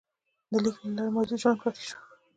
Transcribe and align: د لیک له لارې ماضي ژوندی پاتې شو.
د 0.51 0.53
لیک 0.63 0.75
له 0.83 0.89
لارې 0.95 1.11
ماضي 1.15 1.35
ژوندی 1.41 1.61
پاتې 1.63 1.83
شو. 1.87 1.97